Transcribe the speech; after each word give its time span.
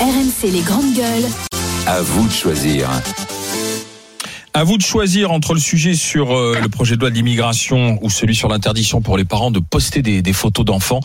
RMC 0.00 0.50
les 0.50 0.62
grandes 0.62 0.94
gueules. 0.94 1.28
À 1.86 2.00
vous 2.00 2.26
de 2.26 2.32
choisir. 2.32 2.88
À 4.52 4.64
vous 4.64 4.76
de 4.76 4.82
choisir 4.82 5.30
entre 5.30 5.54
le 5.54 5.60
sujet 5.60 5.94
sur 5.94 6.36
euh, 6.36 6.58
le 6.60 6.68
projet 6.68 6.96
de 6.96 7.00
loi 7.00 7.10
de 7.10 7.14
l'immigration 7.14 8.00
ou 8.02 8.10
celui 8.10 8.34
sur 8.34 8.48
l'interdiction 8.48 9.00
pour 9.00 9.16
les 9.16 9.24
parents 9.24 9.52
de 9.52 9.60
poster 9.60 10.02
des, 10.02 10.32
photos 10.32 10.64
d'enfants. 10.64 10.98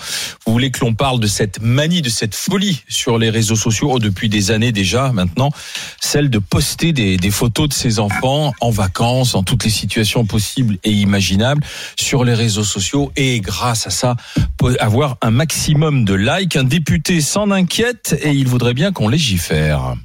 Vous 0.46 0.52
voulez 0.52 0.72
que 0.72 0.80
l'on 0.80 0.96
parle 0.96 1.20
de 1.20 1.28
cette 1.28 1.62
manie, 1.62 2.02
de 2.02 2.10
cette 2.10 2.34
folie 2.34 2.82
sur 2.88 3.20
les 3.20 3.30
réseaux 3.30 3.56
sociaux 3.56 3.92
oh, 3.94 4.00
depuis 4.00 4.30
des 4.30 4.50
années 4.50 4.72
déjà 4.72 5.12
maintenant, 5.12 5.52
celle 6.02 6.32
de 6.32 6.40
poster 6.40 6.92
des, 6.92 7.18
des 7.18 7.30
photos 7.30 7.70
de 7.70 7.74
ses 7.74 8.00
enfants 8.00 8.52
en 8.62 8.72
vacances, 8.72 9.36
en 9.36 9.44
toutes 9.44 9.64
les 9.64 9.70
situations 9.70 10.26
possibles 10.26 10.78
et 10.84 10.92
imaginables 10.92 11.64
sur 12.00 12.24
les 12.24 12.34
réseaux 12.34 12.64
sociaux 12.64 13.12
et 13.16 13.42
grâce 13.42 13.86
à 13.86 13.92
ça 13.92 14.16
avoir 14.80 15.18
un 15.22 15.32
maximum 15.32 16.04
de 16.04 16.16
likes. 16.16 16.56
Un 16.56 16.64
député 16.64 17.22
s'en 17.22 17.52
inquiète 17.52 18.18
et 18.24 18.32
il 18.32 18.48
voudrait 18.48 18.74
bien 18.74 18.92
qu'on 18.92 19.08
légifère. 19.08 19.96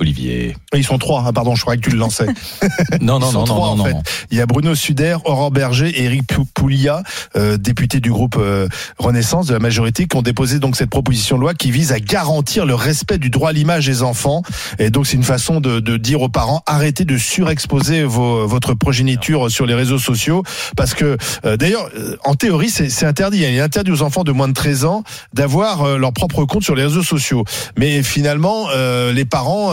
Olivier. 0.00 0.56
Ils 0.74 0.84
sont 0.84 0.98
trois. 0.98 1.24
Ah, 1.26 1.32
pardon, 1.32 1.54
je 1.54 1.60
croyais 1.60 1.78
que 1.80 1.84
tu 1.84 1.90
le 1.92 1.98
lançais. 1.98 2.26
Non, 3.00 3.18
Ils 3.18 3.20
non, 3.22 3.30
sont 3.30 3.38
non, 3.40 3.44
trois, 3.44 3.66
non, 3.68 3.72
en 3.72 3.76
non, 3.76 3.84
fait. 3.84 3.92
non. 3.92 4.02
Il 4.30 4.38
y 4.38 4.40
a 4.40 4.46
Bruno 4.46 4.74
Suder, 4.74 5.16
Aurore 5.24 5.50
Berger 5.50 5.88
et 5.88 6.04
Eric 6.04 6.26
Pou- 6.26 6.44
Poulia, 6.54 7.02
euh, 7.36 7.56
députés 7.56 8.00
du 8.00 8.10
groupe 8.10 8.36
euh, 8.38 8.68
Renaissance 8.98 9.46
de 9.46 9.52
la 9.52 9.58
majorité, 9.58 10.06
qui 10.06 10.16
ont 10.16 10.22
déposé 10.22 10.58
donc 10.58 10.76
cette 10.76 10.90
proposition 10.90 11.36
de 11.36 11.42
loi 11.42 11.54
qui 11.54 11.70
vise 11.70 11.92
à 11.92 12.00
garantir 12.00 12.66
le 12.66 12.74
respect 12.74 13.18
du 13.18 13.30
droit 13.30 13.50
à 13.50 13.52
l'image 13.52 13.86
des 13.86 14.02
enfants. 14.02 14.42
Et 14.78 14.90
donc 14.90 15.06
c'est 15.06 15.16
une 15.16 15.22
façon 15.22 15.60
de, 15.60 15.80
de 15.80 15.96
dire 15.96 16.22
aux 16.22 16.28
parents 16.28 16.62
arrêtez 16.66 17.04
de 17.04 17.16
surexposer 17.18 18.04
vos, 18.04 18.46
votre 18.46 18.74
progéniture 18.74 19.50
sur 19.50 19.66
les 19.66 19.74
réseaux 19.74 19.98
sociaux, 19.98 20.42
parce 20.76 20.94
que 20.94 21.16
euh, 21.44 21.56
d'ailleurs 21.56 21.88
euh, 21.96 22.16
en 22.24 22.34
théorie 22.34 22.70
c'est 22.70 23.04
interdit. 23.06 23.38
Il 23.38 23.44
est 23.44 23.60
interdit 23.60 23.90
aux 23.90 24.02
enfants 24.02 24.24
de 24.24 24.32
moins 24.32 24.48
de 24.48 24.52
13 24.54 24.84
ans 24.84 25.02
d'avoir 25.34 25.82
euh, 25.82 25.98
leur 25.98 26.12
propre 26.12 26.44
compte 26.44 26.62
sur 26.62 26.74
les 26.74 26.84
réseaux 26.84 27.02
sociaux. 27.02 27.44
Mais 27.78 28.02
finalement 28.02 28.66
euh, 28.74 29.12
les 29.12 29.24
parents 29.24 29.72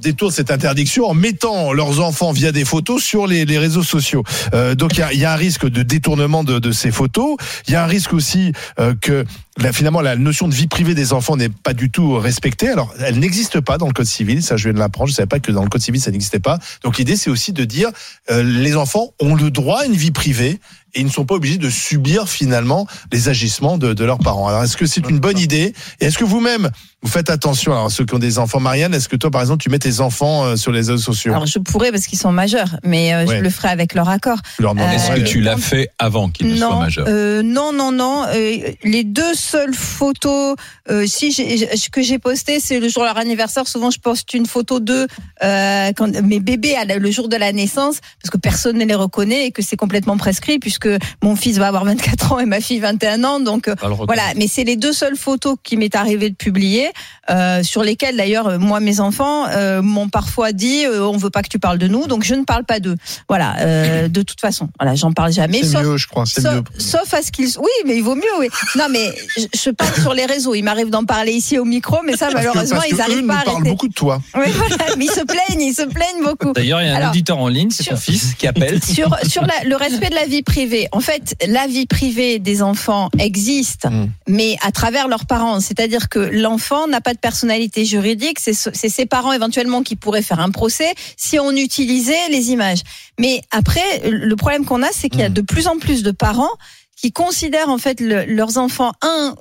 détournent 0.00 0.30
cette 0.30 0.50
interdiction 0.50 1.06
en 1.06 1.14
mettant 1.14 1.72
leurs 1.72 2.00
enfants 2.00 2.32
via 2.32 2.52
des 2.52 2.64
photos 2.64 3.02
sur 3.02 3.26
les, 3.26 3.44
les 3.44 3.58
réseaux 3.58 3.82
sociaux. 3.82 4.22
Euh, 4.52 4.74
donc 4.74 4.96
il 4.96 5.00
y 5.00 5.02
a, 5.02 5.12
y 5.12 5.24
a 5.24 5.32
un 5.32 5.36
risque 5.36 5.66
de 5.68 5.82
détournement 5.82 6.44
de, 6.44 6.58
de 6.58 6.72
ces 6.72 6.90
photos. 6.90 7.36
Il 7.66 7.72
y 7.72 7.76
a 7.76 7.84
un 7.84 7.86
risque 7.86 8.12
aussi 8.12 8.52
euh, 8.78 8.94
que 9.00 9.24
là, 9.58 9.72
finalement 9.72 10.00
la 10.00 10.16
notion 10.16 10.48
de 10.48 10.54
vie 10.54 10.66
privée 10.66 10.94
des 10.94 11.12
enfants 11.12 11.36
n'est 11.36 11.48
pas 11.48 11.74
du 11.74 11.90
tout 11.90 12.14
respectée. 12.18 12.68
Alors 12.68 12.92
elle 13.00 13.18
n'existe 13.18 13.60
pas 13.60 13.78
dans 13.78 13.86
le 13.86 13.92
code 13.92 14.06
civil. 14.06 14.42
Ça 14.42 14.56
je 14.56 14.64
viens 14.64 14.72
de 14.74 14.78
l'apprendre. 14.78 15.08
Je 15.10 15.14
savais 15.14 15.26
pas 15.26 15.40
que 15.40 15.52
dans 15.52 15.62
le 15.62 15.68
code 15.68 15.82
civil 15.82 16.00
ça 16.00 16.10
n'existait 16.10 16.40
pas. 16.40 16.58
Donc 16.82 16.98
l'idée 16.98 17.16
c'est 17.16 17.30
aussi 17.30 17.52
de 17.52 17.64
dire 17.64 17.90
euh, 18.30 18.42
les 18.42 18.76
enfants 18.76 19.10
ont 19.20 19.34
le 19.34 19.50
droit 19.50 19.80
à 19.80 19.84
une 19.86 19.94
vie 19.94 20.10
privée 20.10 20.60
et 20.96 21.00
ils 21.00 21.06
ne 21.06 21.10
sont 21.10 21.24
pas 21.24 21.34
obligés 21.34 21.58
de 21.58 21.70
subir 21.70 22.28
finalement 22.28 22.86
les 23.12 23.28
agissements 23.28 23.78
de, 23.78 23.94
de 23.94 24.04
leurs 24.04 24.20
parents. 24.20 24.46
Alors 24.46 24.62
est-ce 24.62 24.76
que 24.76 24.86
c'est 24.86 25.08
une 25.08 25.18
bonne 25.18 25.38
idée? 25.38 25.74
Et 26.00 26.04
est-ce 26.06 26.18
que 26.18 26.24
vous-même 26.24 26.70
vous 27.02 27.08
faites 27.10 27.30
attention? 27.30 27.72
Alors 27.72 27.90
ceux 27.90 28.04
qui 28.06 28.14
ont 28.14 28.20
des 28.20 28.38
enfants, 28.38 28.60
Marianne, 28.60 28.94
est-ce 28.94 29.08
que 29.08 29.16
toi 29.16 29.28
par 29.32 29.40
exemple 29.40 29.60
tu 29.62 29.70
mets 29.70 29.80
tes 29.80 29.98
enfants 30.00 30.44
euh, 30.44 30.56
sur 30.56 30.70
les 30.70 30.78
réseaux 30.78 30.96
sociaux? 30.98 31.32
Alors 31.32 31.46
je 31.46 31.58
pourrais 31.58 31.90
parce 31.90 32.06
qu'ils 32.06 32.18
sont 32.18 32.30
majeurs, 32.30 32.76
mais 32.84 33.12
euh, 33.12 33.24
Ouais. 33.26 33.38
je 33.38 33.42
le 33.42 33.50
ferai 33.50 33.68
avec 33.70 33.94
leur 33.94 34.08
accord. 34.08 34.38
Demandes- 34.60 34.78
Est-ce 34.78 35.10
que 35.10 35.20
Euh, 35.20 35.24
tu 35.24 35.40
l'as 35.40 35.56
fait 35.56 35.88
avant 35.98 36.28
qu'il 36.28 36.46
ne 36.48 36.56
soit 36.56 36.68
Non, 36.68 36.78
majeur 36.78 37.06
euh, 37.08 37.42
non, 37.42 37.72
non, 37.72 37.90
non. 37.90 38.26
euh, 38.28 38.58
les 38.84 39.02
deux 39.02 39.34
seules 39.44 39.74
photos, 39.74 40.56
euh, 40.90 41.06
si 41.06 41.30
j'ai- 41.32 41.56
j'ai- 41.58 41.68
que 41.92 42.02
j'ai 42.02 42.18
postées, 42.18 42.60
c'est 42.60 42.80
le 42.80 42.88
jour 42.88 43.02
de 43.02 43.08
leur 43.08 43.18
anniversaire. 43.18 43.66
Souvent, 43.68 43.90
je 43.90 43.98
poste 44.00 44.32
une 44.34 44.46
photo 44.46 44.80
d'eux 44.80 45.06
euh, 45.42 45.92
quand 45.96 46.08
mes 46.22 46.40
bébés 46.40 46.74
à 46.76 46.84
la- 46.84 46.98
le 46.98 47.10
jour 47.10 47.28
de 47.28 47.36
la 47.36 47.52
naissance, 47.52 47.96
parce 48.22 48.30
que 48.30 48.38
personne 48.38 48.78
ne 48.78 48.84
les 48.84 48.94
reconnaît 48.94 49.46
et 49.46 49.50
que 49.52 49.62
c'est 49.62 49.76
complètement 49.76 50.16
prescrit, 50.16 50.58
puisque 50.58 50.88
mon 51.22 51.36
fils 51.36 51.58
va 51.58 51.68
avoir 51.68 51.84
24 51.84 52.32
ans 52.32 52.38
et 52.40 52.46
ma 52.46 52.60
fille 52.60 52.80
21 52.80 53.22
ans. 53.24 53.40
Donc 53.40 53.68
euh, 53.68 53.74
voilà. 54.06 54.22
Mais 54.36 54.46
c'est 54.48 54.64
les 54.64 54.76
deux 54.76 54.92
seules 54.92 55.16
photos 55.16 55.56
qui 55.62 55.76
m'est 55.76 55.94
arrivé 55.94 56.30
de 56.30 56.34
publier, 56.36 56.90
euh, 57.30 57.62
sur 57.62 57.82
lesquelles 57.82 58.16
d'ailleurs 58.16 58.46
euh, 58.48 58.58
moi 58.58 58.80
mes 58.80 59.00
enfants 59.00 59.46
euh, 59.48 59.82
m'ont 59.82 60.08
parfois 60.08 60.52
dit 60.52 60.84
euh, 60.86 61.02
on 61.06 61.16
veut 61.16 61.30
pas 61.30 61.42
que 61.42 61.48
tu 61.48 61.58
parles 61.58 61.78
de 61.78 61.88
nous, 61.88 62.06
donc 62.06 62.24
je 62.24 62.34
ne 62.34 62.44
parle 62.44 62.64
pas 62.64 62.80
d'eux. 62.80 62.96
Voilà. 63.28 63.56
euh, 63.60 64.08
de 64.08 64.22
toute 64.22 64.40
façon, 64.40 64.68
voilà, 64.80 64.94
j'en 64.94 65.12
parle 65.12 65.32
jamais. 65.32 65.58
C'est 65.62 65.72
sauf- 65.72 65.82
mieux, 65.82 65.96
je 65.96 66.06
crois. 66.08 66.24
C'est 66.26 66.40
Sauf, 66.40 66.54
mieux. 66.54 66.62
sauf 66.78 67.12
à 67.14 67.22
ce 67.22 67.30
qu'ils. 67.32 67.50
Oui, 67.58 67.70
mais 67.86 67.96
il 67.96 68.02
vaut 68.02 68.14
mieux, 68.14 68.22
oui. 68.38 68.48
Non, 68.76 68.86
mais 68.90 69.12
je, 69.36 69.42
je 69.64 69.70
parle 69.70 69.94
sur 70.00 70.14
les 70.14 70.26
réseaux. 70.26 70.54
Il 70.54 70.62
m'arrive 70.62 70.90
d'en 70.90 71.04
parler 71.04 71.32
ici 71.32 71.58
au 71.58 71.64
micro, 71.64 71.98
mais 72.04 72.12
ça, 72.16 72.26
Parce 72.26 72.32
que- 72.32 72.38
malheureusement, 72.48 72.76
parce 72.78 72.90
ils 72.90 72.96
n'arrivent 72.96 73.26
pas 73.26 73.38
à 73.38 73.44
parlent 73.44 73.62
beaucoup 73.64 73.88
de 73.88 73.94
toi. 73.94 74.20
Oui, 74.34 74.46
voilà. 74.54 74.76
Mais 74.96 75.04
ils 75.06 75.10
se 75.10 75.24
plaignent, 75.24 75.60
ils 75.60 75.74
se 75.74 75.82
plaignent 75.82 76.22
beaucoup. 76.22 76.52
D'ailleurs, 76.52 76.80
il 76.82 76.86
y 76.86 76.90
a 76.90 76.92
un 76.94 76.96
Alors, 76.96 77.10
auditeur 77.10 77.38
en 77.38 77.48
ligne, 77.48 77.70
c'est 77.70 77.84
ton 77.84 77.96
fils 77.96 78.34
qui 78.34 78.46
appelle. 78.46 78.82
Sur, 78.94 79.16
sur 79.28 79.42
la- 79.42 79.64
le 79.68 79.76
respect 79.76 80.10
de 80.10 80.14
la 80.14 80.26
vie 80.26 80.42
privée. 80.42 80.88
En 80.92 81.00
fait, 81.00 81.34
la 81.46 81.66
vie 81.66 81.86
privée 81.86 82.38
des 82.38 82.62
enfants 82.62 83.08
existe, 83.18 83.86
Mm. 83.90 84.06
mais 84.28 84.56
à 84.62 84.70
travers 84.72 85.08
leurs 85.08 85.26
parents. 85.26 85.60
C'est-à-dire 85.60 86.08
que 86.08 86.18
l'enfant 86.18 86.86
n'a 86.86 87.00
pas 87.00 87.12
de 87.14 87.18
personnalité 87.18 87.84
juridique. 87.84 88.38
C'est 88.40 88.52
ce- 88.54 88.70
c'est 88.72 88.88
ses 88.88 89.06
parents 89.06 89.32
éventuellement 89.32 89.82
qui 89.82 89.96
pourraient 89.96 90.22
faire 90.22 90.40
un 90.40 90.50
procès 90.50 90.92
si 91.16 91.38
on 91.38 91.50
utilisait 91.52 92.28
les 92.30 92.50
images. 92.50 92.80
Mais 93.18 93.40
après, 93.50 93.82
le 94.08 94.34
problème 94.36 94.64
qu'on 94.64 94.82
a, 94.82 94.88
c'est 94.92 95.08
qu'il 95.08 95.20
y 95.20 95.24
a 95.24 95.28
Mm. 95.28 95.34
de 95.34 95.40
plus 95.42 95.66
en 95.66 95.78
plus 95.78 96.02
de 96.02 96.10
parents 96.10 96.50
qui 96.96 97.12
considèrent 97.12 97.68
en 97.70 97.78
fait 97.78 98.00
le- 98.00 98.24
leurs 98.24 98.58
enfants 98.58 98.92
un 99.02 99.34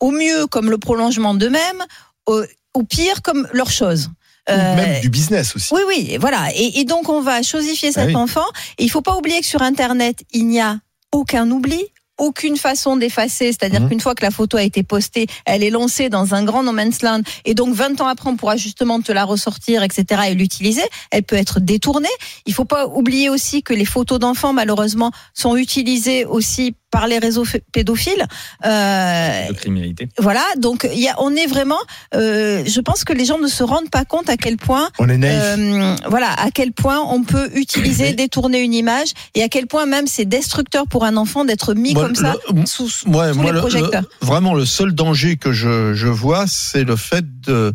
au 0.00 0.10
mieux 0.10 0.46
comme 0.46 0.70
le 0.70 0.78
prolongement 0.78 1.34
d'eux-mêmes, 1.34 1.84
au, 2.26 2.42
au 2.74 2.82
pire 2.84 3.22
comme 3.22 3.48
leur 3.52 3.70
chose. 3.70 4.10
Euh, 4.50 4.76
Même 4.76 5.00
du 5.02 5.10
business 5.10 5.54
aussi. 5.56 5.74
oui, 5.74 5.82
oui, 5.88 6.16
voilà. 6.18 6.48
Et, 6.54 6.80
et 6.80 6.84
donc, 6.84 7.08
on 7.10 7.20
va 7.20 7.42
chosifier 7.42 7.92
cet 7.92 8.04
Ah 8.04 8.06
oui. 8.06 8.16
enfant. 8.16 8.46
Et 8.78 8.84
il 8.84 8.88
faut 8.90 9.02
pas 9.02 9.16
oublier 9.16 9.40
que 9.40 9.46
sur 9.46 9.60
Internet, 9.60 10.20
il 10.32 10.46
n'y 10.46 10.60
a 10.60 10.78
aucun 11.12 11.50
oubli, 11.50 11.82
aucune 12.16 12.56
façon 12.56 12.96
d'effacer. 12.96 13.46
C'est-à-dire 13.52 13.82
Mhm. 13.82 13.88
qu'une 13.90 14.00
fois 14.00 14.14
que 14.14 14.24
la 14.24 14.30
photo 14.30 14.56
a 14.56 14.62
été 14.62 14.82
postée, 14.82 15.26
elle 15.44 15.62
est 15.62 15.68
lancée 15.70 16.08
dans 16.08 16.34
un 16.34 16.44
grand 16.44 16.62
no 16.62 16.72
man's 16.72 17.02
land. 17.02 17.20
Et 17.44 17.52
donc, 17.54 17.74
20 17.74 18.00
ans 18.00 18.06
après, 18.06 18.30
on 18.30 18.36
pourra 18.36 18.56
justement 18.56 19.00
te 19.02 19.12
la 19.12 19.24
ressortir, 19.24 19.82
etc. 19.82 20.22
et 20.30 20.34
l'utiliser. 20.34 20.82
Elle 21.10 21.24
peut 21.24 21.36
être 21.36 21.60
détournée. 21.60 22.08
Il 22.46 22.54
faut 22.54 22.64
pas 22.64 22.86
oublier 22.86 23.28
aussi 23.28 23.62
que 23.62 23.74
les 23.74 23.84
photos 23.84 24.18
d'enfants, 24.18 24.54
malheureusement, 24.54 25.10
sont 25.34 25.56
utilisées 25.56 26.24
aussi 26.24 26.74
par 26.90 27.06
les 27.06 27.18
réseaux 27.18 27.44
pédophiles. 27.72 28.24
Euh, 28.64 29.48
de 29.48 29.52
criminalité. 29.54 30.08
voilà, 30.18 30.42
donc 30.56 30.88
il 30.92 31.00
y 31.00 31.08
a, 31.08 31.14
on 31.18 31.34
est 31.36 31.46
vraiment. 31.46 31.78
Euh, 32.14 32.62
je 32.66 32.80
pense 32.80 33.04
que 33.04 33.12
les 33.12 33.24
gens 33.24 33.38
ne 33.38 33.48
se 33.48 33.62
rendent 33.62 33.90
pas 33.90 34.04
compte 34.04 34.28
à 34.30 34.36
quel 34.36 34.56
point 34.56 34.88
On 34.98 35.08
est 35.08 35.18
naïf. 35.18 35.38
euh, 35.58 35.96
voilà, 36.08 36.32
à 36.32 36.50
quel 36.50 36.72
point 36.72 37.00
on 37.00 37.22
peut 37.24 37.50
utiliser, 37.54 38.12
détourner 38.12 38.60
une 38.60 38.74
image 38.74 39.08
et 39.34 39.42
à 39.42 39.48
quel 39.48 39.66
point 39.66 39.86
même 39.86 40.06
c'est 40.06 40.24
destructeur 40.24 40.86
pour 40.86 41.04
un 41.04 41.16
enfant 41.16 41.44
d'être 41.44 41.74
mis 41.74 41.94
Moi, 41.94 42.04
comme 42.04 42.14
ça 42.14 42.34
le- 42.52 42.66
sous, 42.66 42.88
sous 42.88 43.08
Ouais, 43.08 43.32
sous 43.32 43.38
moi, 43.38 43.52
les 43.52 43.60
le- 43.60 43.80
le- 43.80 44.26
vraiment, 44.26 44.54
le 44.54 44.64
seul 44.64 44.92
danger 44.94 45.36
que 45.36 45.52
je, 45.52 45.94
je 45.94 46.08
vois, 46.08 46.46
c'est 46.46 46.84
le 46.84 46.96
fait 46.96 47.24
de, 47.42 47.72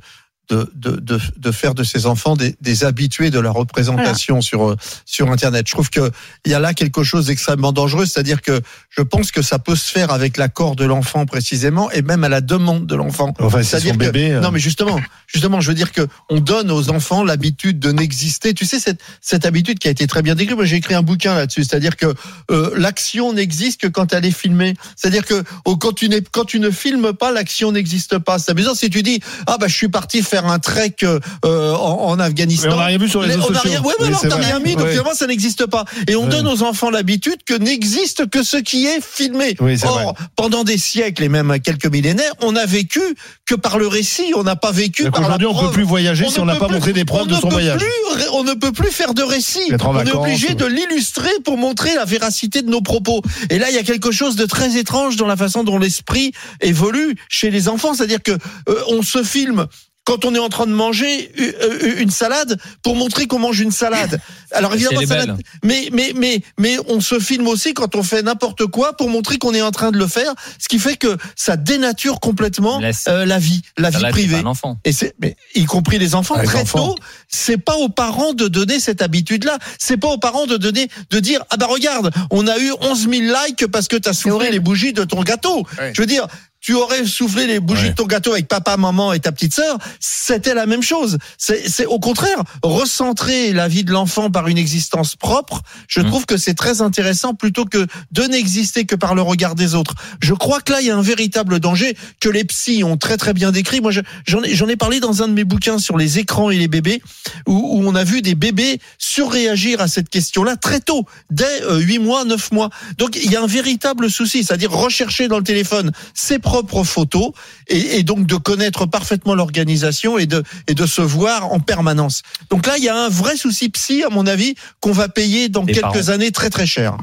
de, 0.49 0.69
de, 0.75 0.91
de, 0.97 1.19
de 1.37 1.51
faire 1.51 1.73
de 1.73 1.83
ces 1.83 2.05
enfants 2.05 2.35
des, 2.35 2.55
des 2.61 2.83
habitués 2.83 3.29
de 3.29 3.39
la 3.39 3.49
représentation 3.49 4.41
sur, 4.41 4.69
euh, 4.71 4.75
sur 5.05 5.31
Internet. 5.31 5.65
Je 5.67 5.73
trouve 5.73 5.89
qu'il 5.89 6.11
y 6.45 6.53
a 6.53 6.59
là 6.59 6.73
quelque 6.73 7.03
chose 7.03 7.27
d'extrêmement 7.27 7.71
dangereux, 7.71 8.05
c'est-à-dire 8.05 8.41
que 8.41 8.61
je 8.89 9.01
pense 9.01 9.31
que 9.31 9.41
ça 9.41 9.57
peut 9.59 9.75
se 9.75 9.89
faire 9.89 10.11
avec 10.11 10.37
l'accord 10.37 10.75
de 10.75 10.85
l'enfant 10.85 11.25
précisément 11.25 11.89
et 11.91 12.01
même 12.01 12.23
à 12.23 12.29
la 12.29 12.41
demande 12.41 12.85
de 12.87 12.95
l'enfant. 12.95 13.33
Enfin, 13.39 13.59
c'est 13.59 13.69
C'est-à-dire 13.69 13.93
son 13.93 13.99
que 13.99 14.05
bébé. 14.05 14.31
euh. 14.33 14.41
non, 14.41 14.51
mais 14.51 14.59
justement, 14.59 14.99
justement, 15.27 15.61
je 15.61 15.69
veux 15.69 15.75
dire 15.75 15.91
que 15.91 16.07
on 16.29 16.39
donne 16.39 16.71
aux 16.71 16.89
enfants 16.89 17.23
l'habitude 17.23 17.79
de 17.79 17.91
n'exister. 17.91 18.53
Tu 18.53 18.65
sais 18.65 18.79
cette 18.79 19.01
cette 19.21 19.45
habitude 19.45 19.79
qui 19.79 19.87
a 19.87 19.91
été 19.91 20.07
très 20.07 20.21
bien 20.21 20.35
décrite. 20.35 20.55
Moi, 20.57 20.65
j'ai 20.65 20.75
écrit 20.75 20.93
un 20.93 21.01
bouquin 21.01 21.35
là-dessus. 21.35 21.63
C'est-à-dire 21.63 21.95
que 21.95 22.13
euh, 22.51 22.71
l'action 22.75 23.31
n'existe 23.33 23.79
que 23.81 23.87
quand 23.87 24.13
elle 24.13 24.25
est 24.25 24.31
filmée. 24.31 24.73
C'est-à-dire 24.97 25.25
que 25.25 25.41
oh, 25.65 25.77
quand 25.77 25.93
tu 25.93 26.09
n'es 26.09 26.21
quand 26.21 26.45
tu 26.45 26.59
ne 26.59 26.69
filmes 26.69 27.13
pas, 27.13 27.31
l'action 27.31 27.71
n'existe 27.71 28.17
pas. 28.17 28.39
C'est 28.39 28.51
amusant 28.51 28.75
si 28.75 28.89
tu 28.89 29.03
dis 29.03 29.21
ah 29.47 29.57
bah 29.57 29.67
je 29.67 29.75
suis 29.75 29.89
parti 29.89 30.21
faire 30.21 30.32
un 30.38 30.59
trek 30.59 30.95
euh, 31.03 31.19
en, 31.45 32.09
en 32.09 32.19
Afghanistan. 32.19 32.67
Mais 32.69 32.73
on 32.75 32.79
a 32.79 32.85
rien 32.85 32.97
vu 32.97 33.09
sur 33.09 33.21
les 33.21 33.29
réseaux 33.29 33.41
on 33.49 33.53
sociaux. 33.53 33.61
rien- 33.71 33.81
ouais, 33.81 33.94
mais 33.99 34.05
Oui, 34.05 34.07
alors 34.09 34.19
c'est 34.21 34.27
t'as 34.29 34.35
vrai. 34.38 34.45
rien 34.45 34.59
mis, 34.59 34.75
donc 34.75 34.88
finalement 34.89 35.13
ça 35.13 35.27
n'existe 35.27 35.66
pas. 35.66 35.85
Et 36.07 36.16
on 36.16 36.23
Ouais. 36.23 36.29
donne 36.29 36.47
aux 36.47 36.63
enfants 36.63 36.89
l'habitude 36.89 37.44
que 37.45 37.53
n'existe 37.53 38.29
que 38.29 38.43
ce 38.43 38.57
qui 38.57 38.85
est 38.88 39.01
filmé. 39.03 39.55
Oui, 39.59 39.77
Or, 39.83 39.93
vrai. 39.93 40.05
pendant 40.35 40.63
des 40.63 40.77
siècles 40.77 41.23
et 41.23 41.29
même 41.29 41.59
quelques 41.59 41.85
millénaires, 41.88 42.33
on 42.41 42.55
a 42.55 42.66
vécu 42.66 43.01
que 43.45 43.55
par 43.55 43.77
le 43.77 43.88
récit, 43.88 44.33
on 44.35 44.43
n'a 44.43 44.55
pas 44.55 44.72
vécu 44.72 45.09
par 45.11 45.22
Aujourd'hui, 45.22 45.47
on 45.47 45.53
peut 45.53 45.58
preuve. 45.59 45.73
plus 45.73 45.84
voyager 45.84 46.25
On 46.25 46.29
si 46.29 46.37
ne 46.37 46.41
on 46.41 46.46
n'a 46.46 46.53
peut 46.53 46.59
pas 46.59 46.66
plus- 46.67 46.75
montré 46.75 46.93
des 46.93 47.05
preuves 47.05 47.28
de 47.28 47.35
ne 47.35 47.40
son 47.40 47.47
peut 47.47 47.53
voyage. 47.55 47.79
plus- 47.79 48.23
on 48.34 48.43
ne 48.43 48.53
peut 48.53 48.72
plus 48.72 48.91
faire 48.91 49.13
de 49.13 49.22
récit. 49.23 49.59
On 49.85 49.99
est 49.99 50.11
obligé 50.11 50.53
de 50.55 50.66
l'illustrer 50.66 51.29
pour 51.43 51.58
montrer 51.58 51.93
la 51.96 52.05
véracité 52.05 52.61
de 52.61 52.69
nos 52.69 52.81
propos. 52.81 53.22
Et 53.49 53.59
là, 53.59 53.69
il 53.69 53.75
y 53.75 53.79
a 53.79 53.84
quelque 53.84 54.11
chose 54.11 54.35
de 54.35 54.46
très 54.46 54.78
étrange 54.78 55.16
dans 55.17 55.28
la 55.28 55.35
façon 55.37 55.63
dont 55.63 55.78
l'esprit 55.78 56.31
évolue 56.61 57.16
chez 57.29 57.52
les 57.52 57.67
enfants. 57.69 57.93
C'est-à-dire 57.93 58.22
que 58.23 58.31
euh, 58.31 58.75
on 58.87 59.02
se 59.02 59.23
filme 59.23 59.67
quand 60.05 60.26
on 60.26 60.35
est 60.35 60.40
en 60.40 60.50
train 60.50 60.66
de 60.66 60.72
manger 60.73 61.32
euh, 61.40 62.02
une 62.02 62.09
salade 62.11 62.59
pour 62.82 62.96
montrer 62.96 63.26
qu'on 63.28 63.40
mange 63.40 63.59
une 63.61 63.72
salade. 63.72 64.20
Alors 64.52 64.73
évidemment, 64.76 65.38
mais 65.64 65.90
mais 65.91 66.11
mais 66.16 66.41
mais 66.59 66.78
on 66.88 67.00
se 67.02 67.20
filme 67.20 67.47
aussi 67.47 67.73
quand 67.73 67.96
on 67.96 68.03
fait 68.03 68.22
n'importe 68.22 68.66
quoi 68.67 68.94
pour 68.97 69.09
montrer 69.09 69.38
qu'on 69.38 69.53
est 69.53 69.61
en 69.61 69.72
train 69.72 69.91
de 69.91 69.97
le 69.97 70.08
faire, 70.08 70.32
ce 70.59 70.67
qui 70.67 70.78
fait 70.78 70.97
que 70.97 71.17
ça 71.35 71.55
dénature 71.58 72.20
complètement 72.20 72.79
Laisse. 72.79 73.05
euh, 73.08 73.26
la 73.26 73.40
vie, 73.40 73.61
la 73.78 73.90
vie 73.90 74.02
là, 74.02 74.09
privée. 74.09 74.44
enfant. 74.46 74.78
Et 74.85 74.91
c'est, 74.91 75.16
mais 75.20 75.35
y 75.55 75.66
compris 75.66 75.97
les 76.00 76.14
enfants, 76.16 76.35
Ah, 76.38 76.41
les 76.41 76.47
très 76.47 76.61
enfants. 76.61 76.94
tôt, 76.94 76.96
c'est 77.28 77.58
pas 77.58 77.78
aux 77.78 77.90
parents 77.90 78.34
de 78.34 78.47
donner 78.47 78.79
cette 78.79 79.02
habitude-là. 79.02 79.58
C'est 79.79 79.97
pas 79.97 80.09
aux 80.09 80.17
parents 80.20 80.46
de 80.46 80.58
donner, 80.58 80.88
de 81.09 81.20
dire, 81.20 81.44
ah 81.49 81.58
bah 81.58 81.67
regarde, 81.67 82.11
on 82.29 82.46
a 82.47 82.58
eu 82.59 82.72
11 82.82 83.09
000 83.09 83.11
likes 83.47 83.66
parce 83.67 83.88
que 83.88 83.96
t'as 83.96 84.14
soufflé 84.14 84.32
horrible. 84.32 84.52
les 84.53 84.59
bougies 84.59 84.94
de 84.94 85.03
ton 85.03 85.22
gâteau. 85.23 85.66
Je 85.94 86.02
veux 86.02 86.06
dire, 86.08 86.28
tu 86.63 86.73
aurais 86.75 87.05
soufflé 87.05 87.45
les 87.45 87.59
bougies 87.59 87.83
Ouais. 87.83 87.89
de 87.89 87.95
ton 87.95 88.05
gâteau 88.05 88.31
avec 88.31 88.47
papa, 88.47 88.77
maman 88.77 89.11
et 89.11 89.19
ta 89.19 89.33
petite 89.33 89.53
sœur, 89.53 89.77
c'était 89.99 90.53
la 90.53 90.65
même 90.65 90.81
chose. 90.81 91.17
C'est 91.37 91.67
c'est 91.69 91.85
au 91.85 91.99
contraire 91.99 92.41
recentrer 92.63 93.51
la 93.51 93.67
vie 93.67 93.83
de 93.83 93.91
l'enfant 93.91 94.31
par 94.31 94.47
une 94.47 94.57
existence 94.57 95.17
propre. 95.17 95.61
Je 95.89 95.99
Mm. 95.99 96.05
trouve 96.07 96.25
que 96.25 96.37
c'est 96.37 96.53
très 96.53 96.81
intéressant 96.81 97.33
plutôt 97.33 97.65
que 97.65 97.85
de 98.11 98.23
n'exister 98.23 98.85
que 98.85 98.95
par 98.95 99.13
le 99.13 99.21
regard 99.21 99.55
des 99.55 99.75
autres. 99.75 99.93
Je 100.21 100.33
crois 100.33 100.61
que 100.61 100.71
là 100.71 100.79
il 100.79 100.87
y 100.87 100.89
a 100.91 100.95
un 100.95 101.01
véritable 101.01 101.59
danger 101.59 101.97
que 102.21 102.29
les 102.29 102.45
psys 102.45 102.83
ont 102.85 102.95
très 102.95 103.17
très 103.17 103.33
bien 103.33 103.51
décrit. 103.51 103.81
Moi 103.81 103.91
je- 103.91 103.99
j'en 104.25 104.41
ai 104.41 104.55
j'en 104.55 104.69
ai 104.69 104.77
parlé 104.77 105.01
dans 105.01 105.21
un 105.21 105.27
de 105.27 105.33
mes 105.33 105.43
bouquins 105.43 105.79
sur 105.79 105.97
les 105.97 106.17
écrans 106.19 106.49
et 106.49 106.57
les 106.57 106.69
bébés 106.69 107.01
où, 107.45 107.53
où 107.53 107.83
on 107.85 107.93
a 107.93 108.05
vu 108.05 108.21
des 108.21 108.35
bébés 108.35 108.79
surréagir 108.97 109.81
à 109.81 109.89
cette 109.89 110.07
question-là 110.09 110.55
très 110.55 110.79
tôt, 110.79 111.05
dès 111.29 111.61
euh, 111.63 111.79
8 111.79 111.99
mois, 111.99 112.23
9 112.23 112.51
mois. 112.53 112.69
Donc 112.97 113.17
il 113.21 113.29
y 113.29 113.35
a 113.35 113.41
un 113.43 113.47
véritable 113.47 114.09
souci, 114.09 114.45
c'est-à-dire 114.45 114.71
rechercher 114.71 115.27
dans 115.27 115.37
le 115.39 115.43
téléphone 115.43 115.91
ses 116.13 116.39
propres 116.39 116.53
photos 116.84 117.32
et, 117.67 117.97
et 117.97 118.03
donc 118.03 118.26
de 118.26 118.35
connaître 118.35 118.85
parfaitement 118.85 119.35
l'organisation 119.35 120.17
et 120.17 120.26
de, 120.26 120.44
et 120.67 120.73
de 120.76 120.85
se 120.85 121.02
voir 121.02 121.52
en 121.52 121.59
permanence. 121.59 122.22
Donc 122.50 122.67
là, 122.67 122.78
il 122.78 122.84
y 122.84 122.90
a 122.90 122.96
un 122.96 123.09
vrai 123.09 123.35
souci 123.38 123.70
psy, 123.70 124.03
à 124.03 124.09
mon 124.09 124.28
avis, 124.28 124.55
qu'on 124.79 124.91
va 124.91 125.09
payer 125.09 125.50
dans 125.50 125.64
Les 125.64 125.73
quelques 125.73 125.82
parents. 125.82 126.09
années 126.09 126.32
très 126.32 126.50
très 126.50 126.66
cher. 126.66 126.97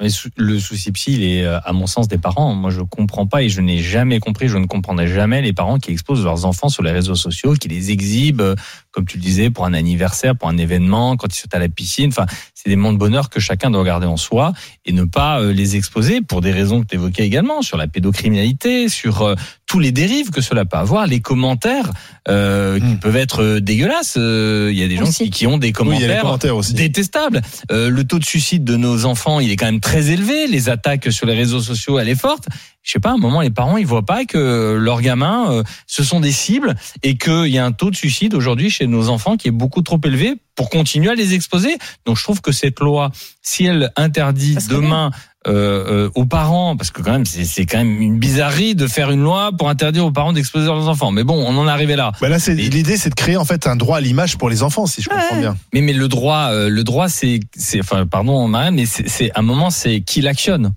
Mais 0.00 0.08
le 0.36 0.58
souci 0.58 0.90
psy, 0.90 1.12
il 1.12 1.22
est, 1.24 1.44
euh, 1.44 1.60
à 1.64 1.72
mon 1.72 1.86
sens, 1.86 2.08
des 2.08 2.18
parents. 2.18 2.52
Moi, 2.54 2.70
je 2.70 2.80
comprends 2.80 3.26
pas 3.26 3.42
et 3.44 3.48
je 3.48 3.60
n'ai 3.60 3.78
jamais 3.78 4.18
compris, 4.18 4.48
je 4.48 4.58
ne 4.58 4.66
comprendrai 4.66 5.06
jamais 5.06 5.40
les 5.40 5.52
parents 5.52 5.78
qui 5.78 5.92
exposent 5.92 6.24
leurs 6.24 6.44
enfants 6.46 6.68
sur 6.68 6.82
les 6.82 6.90
réseaux 6.90 7.14
sociaux, 7.14 7.54
qui 7.54 7.68
les 7.68 7.92
exhibent, 7.92 8.40
euh, 8.40 8.54
comme 8.90 9.06
tu 9.06 9.18
le 9.18 9.22
disais, 9.22 9.50
pour 9.50 9.66
un 9.66 9.72
anniversaire, 9.74 10.34
pour 10.36 10.48
un 10.48 10.56
événement, 10.58 11.16
quand 11.16 11.28
ils 11.36 11.38
sont 11.40 11.52
à 11.54 11.60
la 11.60 11.68
piscine. 11.68 12.08
Enfin, 12.08 12.26
c'est 12.54 12.68
des 12.68 12.76
moments 12.76 12.92
de 12.92 12.98
bonheur 12.98 13.30
que 13.30 13.38
chacun 13.38 13.70
doit 13.70 13.84
garder 13.84 14.06
en 14.06 14.16
soi 14.16 14.52
et 14.84 14.92
ne 14.92 15.04
pas 15.04 15.40
euh, 15.40 15.52
les 15.52 15.76
exposer 15.76 16.20
pour 16.22 16.40
des 16.40 16.50
raisons 16.50 16.80
que 16.82 16.86
tu 16.88 16.96
évoquais 16.96 17.24
également, 17.24 17.62
sur 17.62 17.76
la 17.76 17.86
pédocriminalité, 17.86 18.88
sur 18.88 19.34
tous 19.66 19.78
les 19.78 19.92
dérives 19.92 20.30
que 20.30 20.40
cela 20.40 20.64
peut 20.64 20.76
avoir, 20.76 21.06
les 21.06 21.20
commentaires 21.20 21.90
euh, 22.28 22.78
qui 22.80 22.84
Mm. 22.94 22.98
peuvent 22.98 23.16
être 23.16 23.58
dégueulasses. 23.60 24.14
Euh, 24.18 24.70
Il 24.72 24.78
y 24.78 24.82
a 24.82 24.88
des 24.88 24.96
gens 24.96 25.04
qui, 25.10 25.30
qui 25.30 25.46
ont 25.46 25.58
des 25.58 25.72
Oui, 25.80 25.96
il 25.96 26.00
y 26.00 26.04
a 26.04 26.08
les 26.08 26.20
commentaires 26.20 26.22
commentaires 26.22 26.56
aussi. 26.56 26.74
détestable. 26.74 27.42
Euh, 27.70 27.90
le 27.90 28.04
taux 28.04 28.18
de 28.18 28.24
suicide 28.24 28.64
de 28.64 28.76
nos 28.76 29.04
enfants, 29.04 29.40
il 29.40 29.50
est 29.50 29.56
quand 29.56 29.66
même 29.66 29.80
très 29.84 30.10
élevé. 30.10 30.46
Les 30.46 30.70
attaques 30.70 31.12
sur 31.12 31.26
les 31.26 31.34
réseaux 31.34 31.60
sociaux, 31.60 31.98
elle 31.98 32.08
est 32.08 32.18
forte. 32.18 32.46
Je 32.82 32.90
sais 32.90 33.00
pas, 33.00 33.10
à 33.10 33.12
un 33.12 33.18
moment, 33.18 33.42
les 33.42 33.50
parents, 33.50 33.76
ils 33.76 33.86
voient 33.86 34.04
pas 34.04 34.24
que 34.24 34.76
leurs 34.80 35.02
gamins, 35.02 35.52
euh, 35.52 35.62
ce 35.86 36.02
sont 36.02 36.20
des 36.20 36.32
cibles 36.32 36.74
et 37.02 37.16
qu'il 37.16 37.48
y 37.48 37.58
a 37.58 37.64
un 37.64 37.72
taux 37.72 37.90
de 37.90 37.96
suicide 37.96 38.34
aujourd'hui 38.34 38.70
chez 38.70 38.86
nos 38.86 39.08
enfants 39.10 39.36
qui 39.36 39.48
est 39.48 39.52
beaucoup 39.52 39.82
trop 39.82 40.00
élevé 40.04 40.34
pour 40.54 40.70
continuer 40.70 41.10
à 41.10 41.14
les 41.14 41.34
exposer. 41.34 41.76
Donc, 42.06 42.16
je 42.16 42.22
trouve 42.22 42.40
que 42.40 42.50
cette 42.50 42.80
loi, 42.80 43.10
si 43.42 43.64
elle 43.64 43.92
interdit 43.96 44.56
demain 44.68 45.10
euh, 45.46 46.06
euh, 46.06 46.10
aux 46.14 46.24
parents, 46.24 46.76
parce 46.76 46.90
que 46.90 47.02
quand 47.02 47.12
même, 47.12 47.26
c'est 47.26 47.44
c'est 47.44 47.66
quand 47.66 47.78
même 47.78 48.00
une 48.00 48.18
bizarrerie 48.18 48.74
de 48.74 48.86
faire 48.86 49.10
une 49.10 49.22
loi 49.22 49.50
pour 49.56 49.68
interdire 49.68 50.06
aux 50.06 50.10
parents 50.10 50.32
d'exposer 50.32 50.66
leurs 50.66 50.88
enfants. 50.88 51.10
Mais 51.10 51.24
bon, 51.24 51.34
on 51.34 51.56
en 51.58 51.66
est 51.66 51.70
arrivé 51.70 51.96
là. 51.96 52.12
Bah 52.20 52.28
là, 52.28 52.38
c'est 52.38 52.54
l'idée, 52.54 52.96
c'est 52.96 53.10
de 53.10 53.14
créer 53.14 53.36
en 53.36 53.44
fait 53.44 53.66
un 53.66 53.76
droit 53.76 53.98
à 53.98 54.00
l'image 54.00 54.38
pour 54.38 54.48
les 54.48 54.62
enfants, 54.62 54.86
si 54.86 55.02
je 55.02 55.08
comprends 55.08 55.38
bien. 55.38 55.56
Mais 55.72 55.80
mais 55.80 55.92
le 55.92 56.08
droit, 56.08 56.48
euh, 56.50 56.68
le 56.68 56.84
droit, 56.84 57.08
c'est, 57.08 57.40
c'est, 57.56 57.80
enfin, 57.80 58.06
pardon, 58.06 58.48
Marianne, 58.48 58.74
mais 58.74 58.86
c'est, 58.86 59.08
c'est 59.08 59.30
un 59.34 59.42
moment, 59.42 59.70
c'est 59.70 60.00
qui 60.00 60.20
l'actionne. 60.20 60.72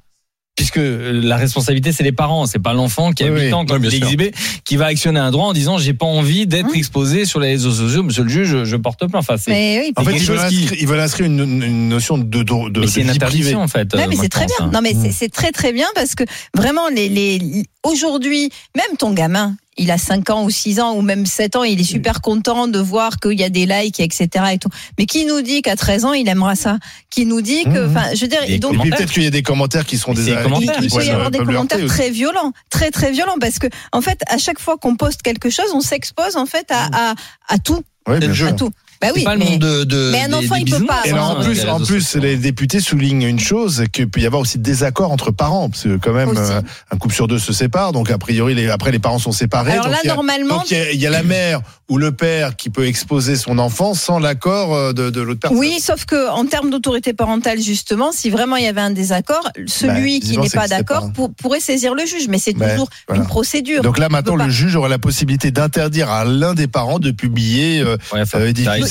Puisque 0.58 0.78
euh, 0.78 1.12
la 1.24 1.38
responsabilité, 1.38 1.92
c'est 1.92 2.02
les 2.04 2.12
parents, 2.12 2.48
c'est 2.48 2.58
pas 2.60 2.74
l'enfant 2.74 3.12
qui 3.12 3.24
a 3.24 3.28
Oui, 3.32 3.42
8 3.42 3.46
oui. 3.46 3.54
ans 3.54 3.64
quand 3.66 3.76
Oui, 3.76 3.88
il 3.88 3.94
est 3.94 3.98
exhibé, 3.98 4.32
qui 4.66 4.76
va 4.76 4.88
actionner 4.88 5.20
un 5.20 5.30
droit 5.30 5.46
en 5.46 5.54
disant 5.54 5.78
j'ai 5.78 5.94
pas 5.94 6.08
envie 6.08 6.48
d'être 6.48 6.66
Hum. 6.70 6.76
exposé 6.76 7.26
sur 7.26 7.40
les 7.40 7.50
réseaux 7.50 7.72
sociaux. 7.72 8.02
Monsieur 8.02 8.24
le 8.24 8.30
juge, 8.30 8.64
je, 8.64 8.76
porte 8.76 8.98
plainte. 9.00 9.14
Enfin, 9.16 9.38
c'est, 9.38 9.52
Mais 9.52 9.80
oui, 9.86 9.94
En 9.96 10.04
fait, 10.04 10.18
ils 10.18 10.24
veulent, 10.26 10.40
qui- 10.50 10.64
inscrire, 10.64 10.74
ils 10.82 10.88
veulent 10.88 11.00
inscrire 11.00 11.26
une, 11.28 11.40
une 11.64 11.90
notion 11.90 12.18
de, 12.18 12.24
de, 12.26 12.70
de, 12.70 12.80
mais 12.82 12.88
c'est 12.88 13.02
de 13.02 13.06
une 13.06 13.12
interdiction 13.12 13.62
en 13.62 13.68
fait. 13.68 13.94
Ouais, 13.94 14.02
euh, 14.02 14.06
mais 14.10 14.16
moi, 14.16 14.24
c'est 14.24 14.30
très 14.30 14.46
pense, 14.48 14.58
bien. 14.58 14.66
hein. 14.66 14.72
Non, 14.74 14.82
mais 14.82 14.94
c'est- 15.00 15.12
c'est 15.12 15.30
très 15.30 15.52
très 15.52 15.72
bien 15.74 15.88
parce 15.94 16.16
que 16.16 16.24
vraiment, 16.56 16.88
les, 16.90 17.08
les 17.08 17.64
aujourd'hui, 17.84 18.50
même 18.76 18.98
ton 18.98 19.14
gamin, 19.14 19.56
il 19.78 19.92
a 19.92 19.98
5 19.98 20.30
ans 20.30 20.44
ou 20.44 20.50
6 20.50 20.80
ans 20.80 20.96
ou 20.96 21.02
même 21.02 21.26
7 21.26 21.56
ans, 21.56 21.64
il 21.64 21.80
est 21.80 21.84
super 21.84 22.22
content 22.22 22.68
de 22.68 22.80
voir 22.80 23.20
qu'il 23.20 23.40
y 23.40 23.44
a 23.44 23.50
des 23.50 23.66
likes, 23.66 24.00
etc. 24.00 24.28
Et 24.54 24.58
tout. 24.58 24.70
Mais 24.98 25.06
qui 25.06 25.26
nous 25.26 25.42
dit 25.42 25.62
qu'à 25.62 25.76
13 25.76 26.06
ans, 26.06 26.14
il 26.14 26.28
aimera 26.28 26.56
ça? 26.56 26.78
Qui 27.10 27.26
nous 27.26 27.42
dit 27.42 27.64
que, 27.64 27.86
Mhm. 27.86 27.90
enfin, 27.98 28.06
je 28.16 28.22
veux 28.22 28.28
dire, 28.28 28.42
Des 28.46 28.54
et 28.54 28.60
donc 28.60 28.74
Et 28.74 28.78
puis 28.78 28.78
commentaires. 28.84 28.98
peut-être 28.98 29.14
qu'il 29.14 29.24
y 29.24 29.28
a 29.28 29.32
des 29.32 29.44
commentaires 29.44 29.86
qui 29.86 29.98
seront 29.98 30.14
des 30.14 30.36
commentaires, 30.42 30.80
il, 30.82 30.90
peut 30.90 31.04
y 31.06 31.10
avoir 31.10 31.32
des 31.32 31.38
le 31.40 31.44
heurter 31.44 31.56
commentaires 31.56 31.88
très 31.88 32.10
violents, 32.10 32.54
très 32.70 32.92
très 32.92 33.12
violents, 33.12 33.38
parce 33.40 33.60
que 33.60 33.68
en 33.92 34.02
fait, 34.02 34.20
à 34.28 34.38
chaque 34.38 34.60
fois 34.60 34.78
qu'on 34.78 34.96
poste 34.96 35.22
quelque 35.22 35.50
chose, 35.50 35.68
on 35.74 35.82
s'expose 35.82 36.36
en 36.38 36.46
fait 36.46 36.70
à, 36.72 37.12
à, 37.12 37.16
à 37.48 37.58
tout, 37.60 37.84
Ouais, 38.08 38.20
bien 38.20 38.30
le 38.30 38.34
sûr. 38.36 38.48
à 38.48 38.54
tout. 38.54 38.72
Bah 39.02 39.10
oui, 39.16 39.24
pas 39.24 39.34
le 39.36 39.40
mais 39.40 39.46
monde 39.52 39.60
de, 39.60 39.84
de 39.84 40.10
mais 40.12 40.24
un 40.24 40.34
enfant, 40.34 40.56
des 40.56 40.62
il 40.62 40.72
peut 40.72 40.86
pas 40.86 41.02
Et 41.06 41.12
alors, 41.12 41.32
en 41.32 41.44
plus, 41.44 41.64
les 41.64 41.70
en 41.70 41.80
plus, 41.80 42.16
les 42.16 42.38
députés 42.38 42.80
soulignent 42.80 43.24
une 43.24 43.40
chose, 43.40 43.84
qu'il 43.92 44.10
peut 44.10 44.20
y 44.20 44.26
avoir 44.26 44.42
aussi 44.42 44.58
des 44.58 44.84
accords 44.84 45.12
entre 45.12 45.32
parents, 45.32 45.70
parce 45.70 45.84
que 45.84 45.98
quand 45.98 46.14
même, 46.14 46.36
euh, 46.36 46.62
un 46.92 46.98
couple 46.98 47.14
sur 47.14 47.28
deux 47.28 47.40
se 47.40 47.54
sépare, 47.54 47.92
donc 47.92 48.10
a 48.10 48.18
priori, 48.18 48.56
les, 48.56 48.70
après 48.70 48.92
les 48.92 49.00
parents 49.00 49.20
sont 49.20 49.32
séparés. 49.32 49.74
alors 49.74 49.86
donc 49.86 49.94
là, 49.94 50.00
il 50.04 50.08
y 50.08 50.10
a- 50.10 50.16
normalement, 50.16 50.56
donc 50.58 50.72
il 50.72 50.78
y, 50.78 50.82
a, 50.82 50.92
il 50.92 51.00
y 51.00 51.08
a 51.08 51.10
la 51.12 51.24
mère 51.24 51.62
ou 51.90 51.98
le 51.98 52.12
père 52.12 52.56
qui 52.58 52.70
peut 52.70 52.86
exposer 52.86 53.36
son 53.38 53.60
enfant 53.60 53.94
sans 53.94 54.20
l'accord 54.20 54.76
euh, 54.76 54.92
de, 54.94 55.10
de 55.10 55.22
l'autre 55.22 55.40
personne. 55.40 55.58
Oui, 55.60 55.80
sauf 55.80 56.06
que 56.06 56.30
en 56.30 56.46
termes 56.46 56.70
d'autorité 56.70 57.14
parentale, 57.14 57.62
justement, 57.62 58.12
si 58.12 58.30
vraiment 58.30 58.56
il 58.58 58.64
y 58.66 58.68
avait 58.68 58.82
un 58.82 58.92
désaccord, 58.92 59.50
celui 59.68 60.20
Bah, 60.20 60.26
qui 60.26 60.38
n'est 60.38 60.50
pas 60.50 60.68
d'accord 60.68 61.12
pour- 61.14 61.34
pourrait 61.34 61.60
saisir 61.62 61.94
le 61.94 62.06
juge, 62.06 62.28
mais 62.30 62.40
c'est 62.40 62.54
toujours 62.54 62.90
voilà. 63.08 63.22
une 63.22 63.28
procédure. 63.28 63.84
Donc 63.84 64.00
là, 64.00 64.10
maintenant, 64.10 64.38
pas. 64.38 64.46
le 64.46 64.50
juge 64.52 64.76
aura 64.76 64.90
la 64.90 65.00
possibilité 65.00 65.52
d'interdire 65.52 66.10
à 66.10 66.26
l'un 66.26 66.54
des 66.56 66.68
parents 66.68 67.00
de 67.00 67.12
publier, 67.12 67.80
euh, 67.82 67.96
Ouais, 68.14 68.22
euh, 68.22 68.26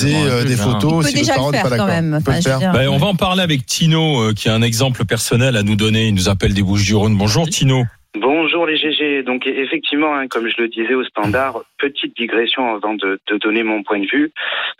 diffuser 0.05 0.29
euh, 0.29 0.43
des 0.43 0.55
photos. 0.55 1.07
Si 1.07 1.13
déjà 1.13 1.35
pas 1.35 1.51
d'accord. 1.51 1.89
Enfin, 1.89 2.39
dire, 2.39 2.71
on 2.91 2.97
va 2.97 3.07
en 3.07 3.15
parler 3.15 3.41
avec 3.41 3.65
Tino, 3.65 4.21
euh, 4.21 4.33
qui 4.33 4.49
a 4.49 4.53
un 4.53 4.61
exemple 4.61 5.05
personnel 5.05 5.57
à 5.57 5.63
nous 5.63 5.75
donner. 5.75 6.07
Il 6.07 6.15
nous 6.15 6.29
appelle 6.29 6.53
des 6.53 6.63
Bouches-du-Rhône. 6.63 7.17
Bonjour 7.17 7.47
Tino. 7.49 7.85
Bonjour 8.15 8.65
les 8.65 8.77
GG. 8.77 9.23
Donc 9.23 9.45
effectivement, 9.45 10.15
hein, 10.15 10.27
comme 10.27 10.47
je 10.47 10.61
le 10.61 10.67
disais 10.69 10.93
au 10.93 11.03
standard, 11.03 11.61
petite 11.77 12.15
digression 12.17 12.73
avant 12.73 12.93
de, 12.93 13.19
de 13.27 13.37
donner 13.37 13.63
mon 13.63 13.83
point 13.83 13.99
de 13.99 14.07
vue. 14.07 14.31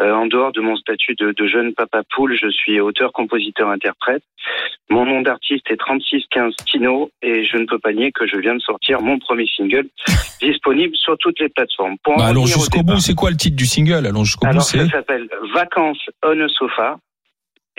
Euh, 0.01 0.13
en 0.13 0.25
dehors 0.25 0.51
de 0.51 0.61
mon 0.61 0.75
statut 0.75 1.15
de, 1.15 1.31
de 1.31 1.47
jeune 1.47 1.73
papa 1.73 2.03
poule, 2.15 2.37
je 2.39 2.49
suis 2.49 2.79
auteur, 2.79 3.11
compositeur, 3.13 3.69
interprète. 3.69 4.23
Mon 4.89 5.05
nom 5.05 5.21
d'artiste 5.21 5.69
est 5.69 5.77
3615 5.77 6.53
Tino 6.65 7.11
et 7.21 7.43
je 7.43 7.57
ne 7.57 7.65
peux 7.65 7.79
pas 7.79 7.93
nier 7.93 8.11
que 8.11 8.25
je 8.25 8.37
viens 8.37 8.55
de 8.55 8.61
sortir 8.61 9.01
mon 9.01 9.19
premier 9.19 9.45
single 9.55 9.87
disponible 10.41 10.95
sur 10.95 11.17
toutes 11.17 11.39
les 11.39 11.49
plateformes. 11.49 11.97
Pour 12.03 12.17
Bah, 12.17 12.31
jusqu'au 12.45 12.83
bout. 12.83 12.99
C'est 12.99 13.15
quoi 13.15 13.29
le 13.29 13.37
titre 13.37 13.55
du 13.55 13.65
single? 13.65 14.05
Allons 14.05 14.23
jusqu'au 14.23 14.45
bout. 14.45 14.51
Alors 14.51 14.63
ça 14.63 14.87
s'appelle 14.89 15.27
Vacances 15.53 16.03
on 16.23 16.39
a 16.39 16.47
sofa. 16.49 16.97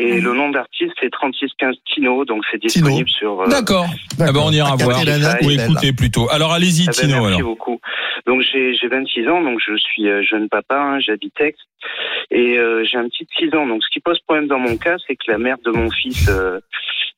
Et 0.00 0.14
Mhm. 0.14 0.24
le 0.24 0.32
nom 0.34 0.50
d'artiste 0.50 0.92
c'est 1.00 1.10
3615 1.10 1.74
Tino, 1.92 2.24
donc 2.24 2.44
c'est 2.50 2.58
Tino. 2.60 2.86
disponible 2.86 3.08
sur. 3.10 3.40
euh, 3.42 3.48
D'accord. 3.48 3.86
Ah 4.20 4.32
ben, 4.32 4.40
on 4.44 4.52
ira 4.52 4.76
voir. 4.76 5.00
Ou 5.42 5.50
écouter 5.50 5.92
plutôt. 5.92 6.28
Alors 6.30 6.52
allez-y 6.52 6.84
Ah 6.88 6.92
ben, 6.92 6.92
Tino. 6.92 7.14
merci 7.22 7.26
Alors. 7.38 7.42
beaucoup. 7.42 7.80
Donc 8.26 8.42
j'ai 8.42 8.74
j'ai 8.74 8.86
26 8.88 9.26
ans, 9.28 9.42
donc 9.42 9.58
je 9.64 9.76
suis 9.76 10.08
euh, 10.08 10.22
jeune 10.22 10.48
papa, 10.48 10.76
hein, 10.78 11.00
j'habite 11.00 11.40
Aix 11.40 11.54
et 12.30 12.58
euh, 12.58 12.84
j'ai 12.84 12.98
un 12.98 13.08
petit 13.08 13.24
de 13.24 13.50
6 13.50 13.56
ans. 13.56 13.66
Donc 13.66 13.82
ce 13.82 13.88
qui 13.90 14.00
pose 14.00 14.18
problème 14.20 14.46
dans 14.46 14.58
mon 14.58 14.76
cas, 14.76 14.96
c'est 15.06 15.16
que 15.16 15.30
la 15.30 15.38
mère 15.38 15.56
de 15.64 15.70
mon 15.70 15.90
fils 15.90 16.28
euh, 16.28 16.60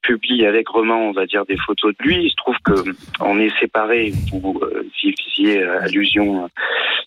publie 0.03 0.47
allègrement, 0.47 1.09
on 1.09 1.13
va 1.13 1.27
dire, 1.27 1.45
des 1.47 1.57
photos 1.57 1.93
de 1.99 2.05
lui. 2.05 2.25
Il 2.25 2.31
se 2.31 2.37
trouve 2.37 2.57
que 2.65 2.91
on 3.21 3.39
est 3.39 3.57
séparés, 3.59 4.13
vous 4.33 4.59
euh, 4.63 4.85
y 5.03 5.13
faisiez 5.23 5.63
euh, 5.63 5.83
allusion 5.83 6.45
euh, 6.45 6.49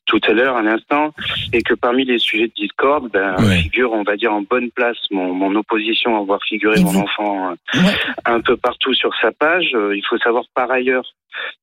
tout 0.06 0.20
à 0.28 0.34
l'heure, 0.34 0.58
à 0.58 0.62
l'instant, 0.62 1.14
et 1.54 1.62
que 1.64 1.74
parmi 1.74 2.04
les 2.06 2.20
sujets 2.20 2.48
de 2.48 2.54
discorde, 2.56 3.10
ben, 3.12 3.36
Ouais. 3.40 3.58
figure, 3.58 3.92
on 3.94 4.04
va 4.04 4.16
dire, 4.16 4.34
en 4.34 4.42
bonne 4.42 4.70
place 4.72 4.98
mon, 5.12 5.34
mon 5.34 5.56
opposition 5.56 6.18
à 6.18 6.22
voir 6.24 6.40
figurer 6.44 6.80
Et 6.80 6.84
mon 6.84 6.92
vous- 6.92 7.00
enfant 7.00 7.52
euh, 7.52 7.80
Ouais. 7.80 7.94
un 8.26 8.42
peu 8.42 8.58
partout 8.58 8.94
sur 8.94 9.12
sa 9.22 9.32
page. 9.32 9.72
Euh, 9.74 9.96
Il 9.96 10.04
faut 10.06 10.18
savoir 10.20 10.44
par 10.54 10.70
ailleurs 10.72 11.06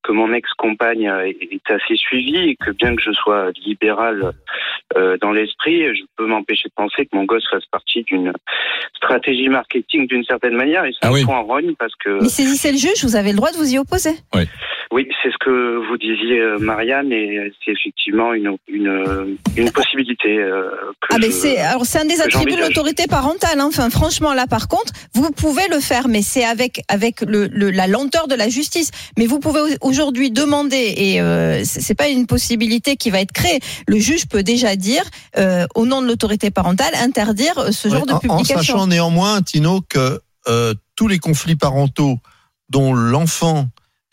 que 0.03 0.11
mon 0.11 0.33
ex-compagne 0.33 1.09
euh, 1.09 1.27
est 1.27 1.71
assez 1.71 1.95
suivie 1.95 2.37
et 2.51 2.57
que 2.57 2.73
bien 2.73 2.97
que 2.97 3.03
je 3.03 3.13
sois 3.13 3.51
libéral 3.65 4.33
euh, 4.97 5.17
dans 5.21 5.31
l'esprit, 5.31 5.95
je 5.95 6.03
peux 6.17 6.27
m'empêcher 6.27 6.69
de 6.69 6.75
penser 6.75 7.07
que 7.07 7.15
mon 7.17 7.23
gosse 7.25 7.49
fasse 7.49 7.67
partie 7.67 8.03
d'une 8.03 8.33
stratégie 8.97 9.49
marketing 9.49 10.09
d'une 10.09 10.25
certaine 10.25 10.57
manière 10.57 10.85
et 10.87 10.93
ça 10.93 10.99
Ah 11.05 11.13
oui. 11.21 11.25
fout 11.25 11.35
en 11.35 11.45
rogne 11.45 11.75
parce 11.79 11.93
que 12.05 12.23
Mais 12.23 12.29
saisissez 12.29 12.73
le 12.73 12.79
juge, 12.79 13.03
vous 13.05 13.17
avez 13.17 13.31
le 13.31 13.37
droit 13.37 13.51
de 13.53 13.57
vous 13.57 13.73
y 13.73 13.79
opposer. 13.79 14.15
oui, 14.93 15.07
c'est 15.23 15.31
ce 15.31 15.37
que 15.45 15.87
vous 15.89 15.97
disiez 15.99 16.41
euh, 16.41 16.59
Marianne 16.59 17.13
et 17.13 17.53
c'est 17.65 17.73
effectivement 17.73 18.33
une 18.35 18.57
une, 18.69 19.37
une 19.57 19.71
possibilité 19.71 20.37
euh, 20.39 20.71
que 21.01 21.15
Ah 21.15 21.19
ben 21.21 21.31
c'est 21.31 21.59
alors 21.59 21.87
c'est 21.87 22.01
un 22.01 22.05
des 22.05 22.21
attributs 22.21 22.57
de 22.57 22.61
l'autorité 22.61 23.05
parentale. 23.07 23.61
hein. 23.61 23.67
Enfin 23.69 23.89
franchement 23.91 24.35
là 24.35 24.47
par 24.49 24.67
contre 24.69 24.93
vous 25.15 25.31
pouvez 25.31 25.63
le 25.71 25.79
faire 25.81 26.09
mais 26.09 26.23
c'est 26.23 26.45
avec 26.45 26.83
avec 26.89 27.21
le, 27.21 27.47
le- 27.47 27.71
la 27.71 27.87
lenteur 27.87 28.27
de 28.29 28.35
la 28.35 28.49
justice. 28.49 28.91
Mais 29.17 29.27
vous 29.27 29.39
pouvez 29.39 29.61
au- 29.61 29.89
aujourd'hui 29.89 30.31
demander 30.33 30.93
et 30.97 31.21
euh, 31.21 31.61
c'est 31.65 31.95
pas 31.95 32.09
une 32.09 32.27
possibilité 32.27 32.97
qui 32.97 33.11
va 33.11 33.21
être 33.21 33.33
créée. 33.33 33.61
Le 33.87 33.99
juge 33.99 34.27
peut 34.29 34.43
déjà 34.43 34.75
dire 34.77 35.03
euh, 35.39 35.67
au 35.77 35.87
nom 35.87 36.03
de 36.03 36.07
l'autorité 36.09 36.51
parentale 36.51 36.93
interdire 37.01 37.73
ce 37.73 37.89
genre 37.89 38.01
Ouais, 38.01 38.07
de 38.07 38.13
en- 38.13 38.17
en, 38.17 38.21
publication. 38.21 38.57
sachant 38.57 38.87
néanmoins, 38.89 39.41
Tino, 39.43 39.81
que 39.89 40.19
euh, 40.49 40.75
tous 40.97 41.09
les 41.09 41.19
conflits 41.19 41.57
parentaux 41.57 42.19
dont 42.69 42.93
l'enfant 42.95 43.69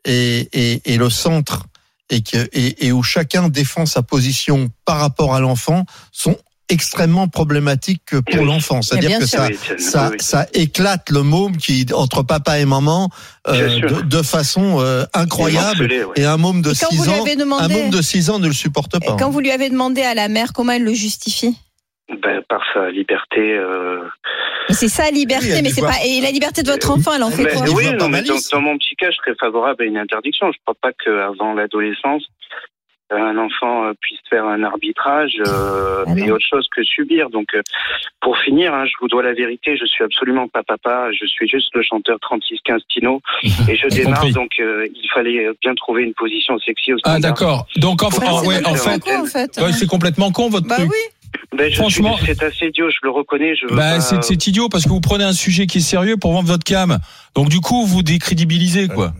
est, 0.05 0.53
est, 0.55 0.87
est 0.87 0.97
le 0.97 1.09
centre 1.09 1.65
et, 2.09 2.21
que, 2.21 2.47
et, 2.53 2.87
et 2.87 2.91
où 2.91 3.03
chacun 3.03 3.49
défend 3.49 3.85
sa 3.85 4.01
position 4.01 4.69
par 4.85 4.99
rapport 4.99 5.35
à 5.35 5.39
l'enfant 5.39 5.85
sont 6.11 6.37
extrêmement 6.69 7.29
problématique 7.29 8.03
pour 8.29 8.41
Oui. 8.41 8.45
l'enfant. 8.45 8.81
C'est-à-dire 8.81 9.19
que 9.19 9.25
sûr. 9.25 9.39
ça, 9.39 9.47
Oui, 9.47 9.57
c'est- 9.65 9.77
ça, 9.79 10.03
oui, 10.07 10.09
oui. 10.13 10.17
ça 10.19 10.45
éclate 10.53 11.09
le 11.11 11.23
môme 11.23 11.55
qui 11.55 11.85
entre 11.93 12.23
papa 12.23 12.59
et 12.59 12.65
maman 12.65 13.09
euh, 13.47 13.79
de, 13.79 14.01
de 14.01 14.21
façon 14.21 14.81
euh, 14.81 15.05
incroyable. 15.13 15.79
Morcelé, 15.83 16.03
ouais. 16.03 16.13
Et 16.17 16.25
un 16.25 16.35
môme 16.35 16.61
de 16.61 16.71
Et 16.71 16.75
quand 16.75 16.89
6 16.89 16.97
vous 16.97 17.03
lui 17.05 17.11
ans, 17.51 17.57
un 17.59 17.67
môme 17.69 17.89
de 17.89 18.01
6 18.01 18.29
ans 18.31 18.39
ne 18.39 18.47
le 18.47 18.53
supporte 18.53 18.95
et 18.95 18.99
pas. 18.99 19.15
quand 19.17 19.29
vous 19.29 19.39
lui 19.39 19.51
avez 19.51 19.69
demandé 19.69 20.01
à 20.01 20.13
la 20.13 20.27
mère 20.27 20.51
comment 20.51 20.73
elle 20.73 20.83
le 20.83 20.93
justifie? 20.93 21.57
Ben, 22.09 22.41
par 22.49 22.59
sa 22.73 22.89
liberté. 22.89 23.39
Euh... 23.39 24.01
Et 24.69 24.73
c'est 24.73 24.89
ça, 24.89 25.09
liberté, 25.11 25.47
Oui, 25.53 25.61
mais 25.63 25.69
c'est 25.69 25.81
pas. 25.81 25.95
Et 26.05 26.21
la 26.21 26.31
liberté 26.31 26.61
de 26.63 26.69
votre 26.71 26.91
enfant, 26.91 27.11
elle 27.15 27.23
en 27.23 27.29
fait 27.31 27.43
quoi 27.45 27.65
Il 27.67 27.73
oui, 27.75 27.85
non, 27.85 27.91
mais 27.91 27.97
dans, 27.97 28.09
malice. 28.09 28.49
dans 28.49 28.61
mon 28.61 28.77
petit 28.77 28.95
cas, 28.95 29.09
je 29.11 29.15
serais 29.17 29.35
favorable 29.39 29.83
à 29.83 29.85
une 29.85 29.97
interdiction. 29.97 30.51
Je 30.51 30.57
crois 30.65 30.75
pas 30.81 30.91
qu'avant 30.93 31.53
l'adolescence, 31.53 32.23
un 33.09 33.37
enfant 33.37 33.85
euh, 33.85 33.93
puisse 34.01 34.19
faire 34.29 34.43
un 34.45 34.63
arbitrage 34.63 35.35
euh, 35.47 36.03
Ah 36.05 36.11
et 36.17 36.29
autre 36.29 36.45
chose 36.45 36.67
que 36.75 36.83
subir. 36.83 37.29
Donc, 37.29 37.47
euh, 37.55 37.61
pour 38.19 38.37
finir, 38.39 38.73
hein, 38.73 38.83
je 38.85 38.91
vous 38.99 39.07
dois 39.07 39.23
la 39.23 39.31
vérité, 39.33 39.77
je 39.77 39.85
suis 39.85 40.03
absolument 40.03 40.49
pas 40.49 40.61
papa, 40.63 41.07
je 41.13 41.25
suis 41.25 41.47
juste 41.47 41.69
le 41.73 41.83
chanteur 41.83 42.17
3615 42.19 42.81
Tino 42.89 43.21
et 43.69 43.77
je 43.77 43.87
démarre, 43.87 44.15
compris. 44.19 44.33
donc 44.33 44.51
euh, 44.59 44.85
il 44.93 45.09
fallait 45.13 45.47
bien 45.61 45.73
trouver 45.75 46.03
une 46.03 46.13
position 46.15 46.59
sexy 46.59 46.91
au 46.91 46.97
Ah 47.05 47.19
d'accord. 47.21 47.65
Donc 47.77 48.03
en, 48.03 48.09
Bah, 48.09 48.17
en- 48.29 48.45
ouais, 48.45 48.55
fait, 48.55 48.99
con, 48.99 49.21
en 49.21 49.25
fait. 49.25 49.57
ouais, 49.61 49.71
c'est 49.71 49.87
complètement 49.87 50.33
con 50.33 50.49
votre 50.49 50.67
Bah 50.67 50.75
truc. 50.75 50.89
oui. 50.91 50.97
Ben, 51.57 51.69
je 51.71 51.75
Franchement- 51.77 52.17
c'est 52.25 52.43
assez 52.43 52.65
idiot, 52.67 52.89
je 52.89 52.97
le 53.03 53.09
reconnais. 53.11 53.53
Je 53.55 53.67
Bah, 53.73 53.97
pas- 53.99 54.21
c'est 54.21 54.47
idiot 54.47 54.67
parce 54.69 54.83
que 54.83 54.89
vous 54.89 54.99
prenez 55.01 55.23
un 55.23 55.33
sujet 55.33 55.65
qui 55.67 55.77
est 55.77 55.81
sérieux 55.81 56.17
pour 56.17 56.33
vendre 56.33 56.47
votre 56.47 56.63
cam. 56.65 56.97
Donc 57.35 57.49
du 57.49 57.61
coup, 57.61 57.85
vous 57.85 58.03
décrédibilisez 58.03 58.87
quoi. 58.89 59.13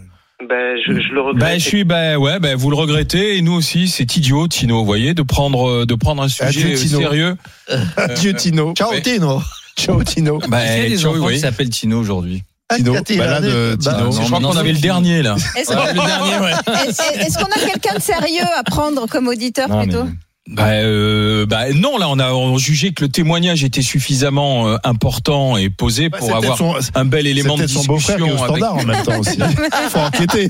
Ben, 0.48 0.77
je, 0.86 0.93
je 1.00 1.13
le 1.13 1.22
regrette. 1.22 1.39
Bah, 1.39 1.57
je 1.57 1.63
suis, 1.63 1.84
bah, 1.84 2.17
ouais, 2.19 2.39
bah, 2.39 2.55
vous 2.55 2.69
le 2.69 2.75
regrettez 2.75 3.38
et 3.38 3.41
nous 3.41 3.53
aussi, 3.53 3.88
c'est 3.88 4.15
idiot, 4.17 4.48
Tino, 4.48 4.79
vous 4.79 4.86
voyez, 4.86 5.13
de 5.15 5.24
prendre, 5.24 5.67
euh, 5.67 5.86
de 5.86 5.96
prendre 5.96 6.22
un 6.22 6.27
sujet 6.27 6.46
Adieu, 6.48 6.74
euh, 6.74 6.77
Tino. 6.77 7.00
sérieux. 7.00 7.36
Adieu 7.98 8.34
Tino. 8.34 8.74
Ciao 8.75 8.91
Ouais. 8.91 9.01
Tino. 9.01 9.41
Ciao 9.77 10.03
Tino. 10.03 10.39
Bah, 10.50 10.60
Il 10.75 10.84
y 10.84 10.86
a 10.86 10.89
des 10.89 10.98
ciao, 10.98 11.12
enfants 11.15 11.25
oui. 11.27 11.34
qui 11.36 11.39
s'appellent 11.39 11.69
Tino 11.69 12.00
aujourd'hui. 12.00 12.43
Tino, 12.75 12.91
balade, 13.17 13.46
a- 13.46 13.48
euh, 13.48 13.75
bah, 13.77 13.93
Tino. 13.96 14.12
Je 14.12 14.27
crois 14.27 14.39
qu'on 14.41 14.57
avait 14.57 14.74
le 14.74 14.79
dernier 14.79 15.22
là. 15.24 15.38
Est-ce 15.55 17.38
qu'on 17.38 17.46
a 17.46 17.65
quelqu'un 17.72 17.96
de 17.96 18.01
sérieux 18.01 18.43
à 18.57 18.63
prendre 18.63 19.07
comme 19.07 19.27
auditeur 19.29 19.69
Non, 19.69 19.77
mais- 19.79 19.84
plutôt 19.86 20.05
Bah, 20.50 20.70
euh, 20.70 21.46
bah 21.46 21.74
non, 21.74 21.98
là 21.98 22.08
on 22.10 22.20
a 22.20 22.32
on 22.32 22.58
jugé 22.58 22.94
que 22.94 23.04
le 23.04 23.10
témoignage 23.10 23.66
était 23.66 23.82
suffisamment 23.82 24.70
euh, 24.70 24.77
important 24.86 25.58
et 25.58 25.70
posé 25.70 26.08
Bah, 26.08 26.20
pour 26.20 26.34
avoir 26.36 26.58
son- 26.58 26.74
un 26.96 27.06
bel 27.06 27.27
élément 27.27 27.58
de 27.58 27.68
c'est 27.68 27.74
peut-être 27.74 27.86
son 27.86 27.96
discussion. 27.96 28.25
Avec... 28.27 28.39
standard 28.39 28.75
en 28.75 28.84
même 28.84 29.04
temps 29.04 29.20
aussi. 29.20 29.38
Faut 29.89 30.00
enquêter. 30.00 30.48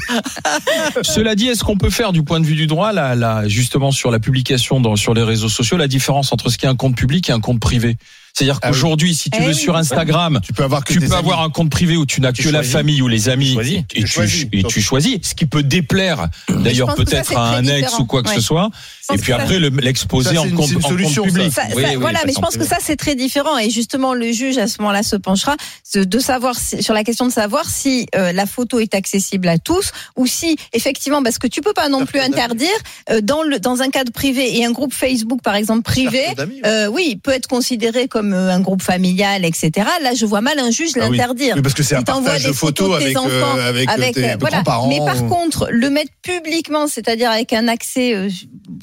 Cela 1.02 1.36
dit, 1.36 1.48
est-ce 1.48 1.64
qu'on 1.64 1.78
peut 1.78 1.90
faire 1.90 2.12
du 2.12 2.22
point 2.24 2.40
de 2.40 2.46
vue 2.46 2.56
du 2.56 2.68
droit, 2.68 2.94
là, 2.94 3.16
là 3.16 3.48
justement 3.48 3.92
sur 3.92 4.12
la 4.12 4.20
publication 4.20 4.80
dans, 4.80 4.96
sur 4.96 5.16
les 5.16 5.24
réseaux 5.24 5.50
sociaux, 5.50 5.78
la 5.78 5.88
différence 5.88 6.32
entre 6.32 6.50
ce 6.50 6.58
qui 6.58 6.66
est 6.66 6.70
un 6.70 6.76
compte 6.76 6.96
public 6.96 7.30
et 7.30 7.34
un 7.34 7.40
compte 7.40 7.60
privé? 7.60 7.98
C'est-à-dire 8.38 8.60
Ah 8.62 8.68
oui. 8.68 8.72
qu'aujourd'hui, 8.74 9.16
si 9.16 9.32
tu 9.32 9.40
Eh 9.42 9.46
veux 9.46 9.50
oui. 9.50 9.56
sur 9.56 9.76
Instagram, 9.76 10.40
Tu 10.44 10.54
peux 10.54 10.64
avoir 10.64 10.84
que 10.84 10.94
tu 10.94 11.00
des 11.00 11.08
peux 11.08 11.14
amis. 11.14 11.24
avoir 11.24 11.42
un 11.42 11.50
compte 11.50 11.72
privé 11.72 11.98
où 11.98 12.06
tu 12.06 12.22
n'as 12.22 12.32
que 12.34 12.48
la 12.50 12.62
famille 12.62 13.02
ou 13.02 13.08
les 13.08 13.30
amis 13.30 13.54
choisis. 13.54 13.80
et, 13.80 14.02
Tu 14.02 14.06
choisis. 14.08 14.46
et 14.54 14.64
tu 14.64 14.80
choisis, 14.80 15.18
ce 15.24 15.34
qui 15.34 15.48
peut 15.48 15.64
déplaire 15.64 16.28
d'ailleurs 16.48 16.94
peut-être 16.94 17.36
à 17.36 17.56
un 17.56 17.64
ex 17.66 17.78
différent. 17.88 18.04
ou 18.04 18.06
quoi 18.06 18.22
que 18.22 18.30
Ouais. 18.30 18.36
ce 18.36 18.42
soit. 18.42 18.70
Et 19.12 19.18
puis 19.18 19.34
après 19.34 19.58
le- 19.58 19.70
l'exposer 19.70 20.38
en 20.38 20.48
compte, 20.50 20.70
en 20.84 20.90
public. 20.90 21.10
Ça- 21.10 21.22
Oui, 21.24 21.82
ça- 21.82 21.90
oui, 21.90 21.96
voilà, 21.96 22.20
mais 22.28 22.34
je 22.34 22.40
pense 22.40 22.58
que 22.58 22.66
ça 22.66 22.78
c'est 22.80 22.96
très 22.98 23.16
différent 23.16 23.58
et 23.58 23.72
justement 23.72 24.14
le 24.14 24.32
juge 24.32 24.58
à 24.60 24.68
ce 24.68 24.82
moment-là 24.82 25.02
se 25.02 25.16
penchera 25.16 25.56
de 25.96 26.20
savoir 26.20 26.56
sur 26.60 26.94
la 26.94 27.04
question 27.04 27.26
de 27.26 27.32
savoir 27.32 27.66
si 27.68 28.06
euh, 28.16 28.32
la 28.34 28.46
photo 28.46 28.80
est 28.80 28.94
accessible 28.94 29.48
à 29.48 29.58
tous 29.58 29.92
ou 30.16 30.28
si 30.28 30.58
effectivement 30.74 31.24
parce 31.24 31.40
que 31.40 31.48
tu 31.48 31.62
peux 31.62 31.74
pas 31.74 31.90
non 31.90 32.06
plus 32.06 32.20
interdire 32.20 32.68
euh, 33.10 33.22
dans 33.22 33.42
le 33.42 33.60
dans 33.60 33.82
un 33.82 33.90
cadre 33.90 34.12
privé 34.12 34.58
et 34.60 34.66
un 34.66 34.72
groupe 34.72 34.94
Facebook 34.94 35.42
par 35.42 35.56
exemple 35.56 35.82
privé. 35.82 36.22
Euh, 36.66 36.88
oui, 36.88 37.20
peut 37.24 37.32
être 37.32 37.48
considéré 37.48 38.08
comme 38.08 38.27
euh, 38.34 38.50
un 38.50 38.60
groupe 38.60 38.82
familial, 38.82 39.46
etc. 39.46 39.72
Là, 40.02 40.14
je 40.14 40.26
vois 40.26 40.42
mal 40.42 40.60
un 40.60 40.72
juge 40.72 40.92
Ah 40.96 41.00
l'interdire. 41.00 41.56
Oui, 41.56 41.62
parce 41.62 41.74
que 41.76 41.84
c'est 41.84 41.96
un 41.96 42.04
partage 42.04 42.44
des 42.44 42.50
de 42.50 42.54
photos 42.54 42.94
de 42.94 42.98
tes 43.00 43.04
avec, 43.06 43.18
euh, 43.18 43.20
enfants, 43.44 43.60
avec, 43.60 43.90
euh, 43.90 44.12
tes 44.14 44.30
euh, 44.32 44.36
voilà. 44.40 44.58
grands-parents. 44.58 44.88
Mais 44.88 45.00
par 45.00 45.24
ou- 45.24 45.28
contre, 45.28 45.68
le 45.72 45.90
mettre 45.90 46.12
publiquement, 46.22 46.88
c'est-à-dire 46.88 47.32
avec 47.32 47.54
un 47.54 47.68
accès 47.68 48.28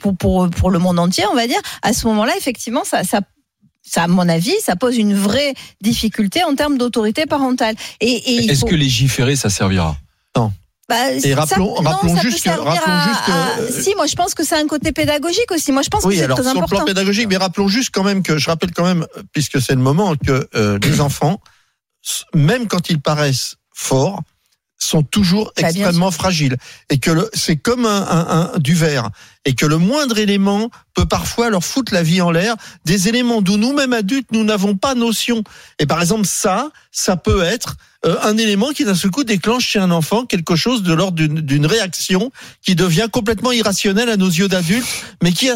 pour, 0.00 0.16
pour, 0.16 0.48
pour 0.50 0.70
le 0.70 0.78
monde 0.78 0.98
entier, 0.98 1.24
on 1.30 1.34
va 1.34 1.46
dire, 1.46 1.60
à 1.82 1.92
ce 1.92 2.06
moment-là, 2.06 2.32
effectivement, 2.38 2.84
ça, 2.84 3.04
ça 3.04 3.20
ça, 3.86 4.04
à 4.04 4.08
mon 4.08 4.26
avis, 4.30 4.54
ça 4.62 4.76
pose 4.76 4.96
une 4.96 5.14
vraie 5.14 5.52
difficulté 5.82 6.42
en 6.42 6.54
termes 6.54 6.78
d'autorité 6.78 7.26
parentale. 7.26 7.74
Et, 8.00 8.46
Est-ce 8.46 8.60
faut- 8.60 8.66
que 8.66 8.74
légiférer, 8.74 9.36
ça 9.36 9.50
servira? 9.50 9.96
Bah, 10.88 11.12
Et 11.12 11.20
ça- 11.20 11.34
rappelons- 11.36 11.80
non, 11.82 11.90
rappelons 11.90 12.16
juste 12.20 12.36
que- 12.38 12.42
servir 12.42 12.64
rappelons 12.64 12.92
à- 12.94 13.08
juste 13.08 13.24
que, 13.26 13.30
à- 13.30 13.58
euh, 13.60 13.82
si, 13.82 13.94
moi, 13.96 14.06
je 14.06 14.14
pense 14.14 14.34
que 14.34 14.44
c'est 14.44 14.56
un 14.58 14.66
côté 14.66 14.92
pédagogique 14.92 15.50
aussi. 15.50 15.72
Moi, 15.72 15.82
je 15.82 15.88
pense 15.88 16.02
que 16.02 16.08
Oui, 16.08 16.16
c'est 16.18 16.24
alors 16.24 16.36
très 16.38 16.44
sur 16.44 16.54
le 16.54 16.58
important. 16.60 16.76
plan 16.76 16.84
pédagogique, 16.86 17.26
mais 17.28 17.36
rappelons 17.38 17.68
juste 17.68 17.90
quand 17.92 18.04
même 18.04 18.22
que 18.22 18.36
je 18.38 18.50
rappelle 18.50 18.72
quand 18.72 18.84
même, 18.84 19.06
puisque 19.32 19.60
c'est 19.60 19.72
le 19.74 19.80
moment, 19.80 20.14
que 20.16 20.48
euh, 20.54 20.78
les 20.82 21.00
enfants, 21.00 21.40
même 22.34 22.66
quand 22.68 22.90
ils 22.90 23.00
paraissent 23.00 23.56
forts, 23.72 24.20
sont 24.78 25.02
toujours 25.02 25.52
Bah, 25.56 25.68
extrêmement 25.68 26.10
fragiles 26.10 26.56
et 26.90 26.98
que 26.98 27.10
le- 27.10 27.30
c'est 27.32 27.56
comme 27.56 27.86
un, 27.86 28.02
un- 28.02 28.50
un- 28.54 28.58
du 28.58 28.74
verre 28.74 29.08
et 29.44 29.54
que 29.54 29.66
le 29.66 29.78
moindre 29.78 30.18
élément 30.18 30.70
peut 30.94 31.06
parfois 31.06 31.50
leur 31.50 31.64
foutre 31.64 31.92
la 31.92 32.02
vie 32.02 32.20
en 32.20 32.30
l'air, 32.30 32.54
des 32.84 33.08
éléments 33.08 33.42
d'où 33.42 33.56
nous-mêmes 33.56 33.92
adultes 33.92 34.28
nous 34.32 34.44
n'avons 34.44 34.76
pas 34.76 34.94
notion. 34.94 35.42
Et 35.78 35.86
par 35.86 36.00
exemple 36.00 36.26
ça, 36.26 36.70
ça 36.92 37.16
peut 37.16 37.42
être 37.42 37.76
euh, 38.06 38.16
un 38.22 38.36
élément 38.36 38.68
qui 38.70 38.84
d'un 38.84 38.94
seul 38.94 39.10
coup 39.10 39.24
déclenche 39.24 39.66
chez 39.66 39.78
un 39.78 39.90
enfant 39.90 40.24
quelque 40.26 40.56
chose 40.56 40.82
de 40.82 40.92
l'ordre 40.92 41.16
d'une- 41.26 41.66
réaction 41.66 42.30
qui 42.62 42.74
devient 42.74 43.08
complètement 43.10 43.50
irrationnelle 43.50 44.10
à 44.10 44.16
nos 44.18 44.28
yeux 44.28 44.46
d'adultes, 44.46 44.86
mais 45.22 45.32
qui 45.32 45.48
a, 45.50 45.54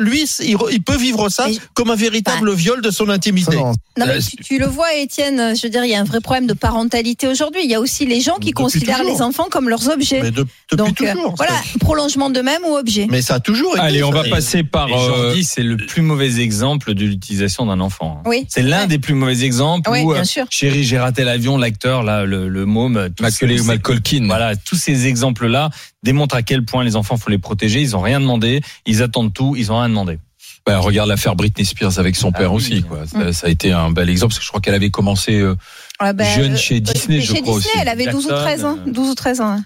lui, 0.00 0.28
il, 0.40 0.82
peut 0.82 0.96
vivre 0.96 1.28
ça 1.28 1.46
Mais- 1.46 1.56
comme 1.72 1.90
un 1.90 1.94
véritable 1.96 2.52
viol 2.52 2.82
de 2.82 2.90
son 2.90 3.08
intimité. 3.08 3.54
non, 3.56 3.72
Non, 3.96 4.06
mais 4.06 4.16
Euh, 4.16 4.20
tu, 4.20 4.36
tu 4.42 4.58
le 4.58 4.66
vois, 4.66 4.92
Étienne, 4.94 5.56
je 5.56 5.62
veux 5.62 5.68
dire, 5.70 5.84
il 5.84 5.90
y 5.92 5.94
a 5.94 6.00
un 6.00 6.04
vrai 6.04 6.20
problème 6.20 6.48
de 6.48 6.52
parentalité 6.54 7.28
aujourd'hui. 7.28 7.60
Il 7.64 7.70
y 7.70 7.76
a 7.76 7.80
aussi 7.80 8.04
les 8.06 8.20
gens 8.20 8.34
qui 8.34 8.50
Depuis 8.50 8.52
considèrent 8.64 8.98
toujours. 8.98 9.14
les 9.14 9.22
enfants 9.22 9.46
comme 9.48 9.68
leurs 9.68 9.88
objets. 9.88 10.20
Mais 10.20 10.30
de- 10.32 10.44
depuis 10.72 10.76
Donc, 10.76 11.00
euh, 11.00 11.12
toujours. 11.14 11.34
voilà, 11.36 11.54
prolongement 11.78 12.28
d'eux-mêmes 12.28 12.64
ou 12.66 12.76
objets. 12.76 13.06
Mais 13.08 13.22
ça 13.24 13.34
a 13.34 13.40
toujours 13.40 13.76
été. 13.76 13.84
Allez, 13.84 14.04
on 14.04 14.12
ça. 14.12 14.22
va 14.22 14.28
passer 14.28 14.62
par. 14.62 14.88
Et 14.88 14.92
euh, 14.94 14.96
Jordi, 14.98 15.42
c'est 15.44 15.62
le 15.64 15.76
plus 15.76 16.02
mauvais 16.02 16.38
exemple 16.40 16.94
de 16.94 17.04
l'utilisation 17.04 17.66
d'un 17.66 17.80
enfant. 17.80 18.20
hein. 18.24 18.28
Oui. 18.28 18.46
C'est 18.48 18.62
l'un 18.62 18.82
Ouais. 18.82 18.86
des 18.86 18.98
plus 19.00 19.14
mauvais 19.14 19.42
exemples 19.42 19.90
Oui, 19.90 20.02
où, 20.02 20.12
bien 20.12 20.22
euh, 20.22 20.24
sûr. 20.24 20.46
chérie, 20.50 20.84
j'ai 20.84 20.98
raté 20.98 21.24
l'avion, 21.24 21.58
l'acteur, 21.58 22.02
là, 22.04 22.24
le, 22.24 22.48
le 22.48 22.66
môme, 22.66 23.08
Macaulay 23.20 23.60
ou 23.60 23.64
Malcolkin. 23.64 24.26
Voilà, 24.26 24.54
tous 24.54 24.76
ces 24.76 25.06
exemples-là 25.06 25.70
démontrent 26.02 26.36
à 26.36 26.42
quel 26.42 26.64
point 26.64 26.84
les 26.84 26.94
enfants 26.96 27.16
faut 27.16 27.30
les 27.30 27.38
protéger. 27.38 27.80
Ils 27.80 27.96
ont 27.96 28.00
rien 28.00 28.20
demandé, 28.20 28.60
ils 28.86 29.02
attendent 29.02 29.32
tout, 29.34 29.54
ils 29.56 29.72
ont 29.72 29.78
rien 29.78 29.88
demandé. 29.88 30.18
Bah, 30.66 30.78
regarde 30.78 31.10
l'affaire 31.10 31.36
Britney 31.36 31.66
Spears 31.66 31.98
avec 31.98 32.16
son 32.16 32.30
Ah 32.34 32.38
père 32.38 32.52
oui. 32.52 32.56
aussi. 32.56 32.82
Quoi. 32.82 33.00
Ça, 33.06 33.32
ça 33.34 33.46
a 33.48 33.50
été 33.50 33.70
un 33.72 33.90
bel 33.90 34.08
exemple 34.08 34.30
parce 34.32 34.38
que 34.38 34.44
je 34.44 34.48
crois 34.48 34.62
qu'elle 34.62 34.74
avait 34.74 34.88
commencé 34.90 35.34
euh, 35.38 35.54
Ouais, 36.00 36.14
ben, 36.14 36.24
jeune 36.24 36.54
euh, 36.54 36.56
chez 36.56 36.80
Disney, 36.80 37.20
je 37.20 37.34
chez 37.34 37.42
crois 37.42 37.56
Disney, 37.58 37.72
aussi. 37.74 37.78
elle 37.82 37.88
avait 37.88 38.06
12 38.06 38.24
ou 38.24 38.28
Jackson, 38.30 38.44
13 38.44 38.64
ans. 38.64 38.78
euh, 38.86 38.90
12 38.90 39.10
ou 39.10 39.14
13 39.14 39.40
ans. 39.42 39.48
hein. 39.50 39.64